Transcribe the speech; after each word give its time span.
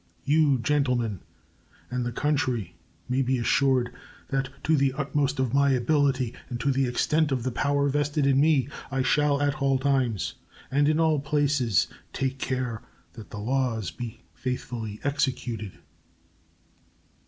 You, 0.23 0.57
gentlemen, 0.57 1.19
and 1.91 2.03
the 2.03 2.11
country 2.11 2.75
may 3.07 3.21
be 3.21 3.37
assured 3.37 3.93
that 4.29 4.49
to 4.63 4.75
the 4.75 4.93
utmost 4.93 5.37
of 5.37 5.53
my 5.53 5.69
ability 5.73 6.33
and 6.49 6.59
to 6.59 6.71
the 6.71 6.87
extent 6.87 7.31
of 7.31 7.43
the 7.43 7.51
power 7.51 7.87
vested 7.87 8.25
in 8.25 8.39
me 8.41 8.67
I 8.89 9.03
shall 9.03 9.39
at 9.43 9.61
all 9.61 9.77
times 9.77 10.33
and 10.71 10.89
in 10.89 10.99
all 10.99 11.19
places 11.19 11.85
take 12.13 12.39
care 12.39 12.81
that 13.13 13.29
the 13.29 13.37
laws 13.37 13.91
be 13.91 14.21
faithfully 14.33 14.99
executed. 15.03 15.73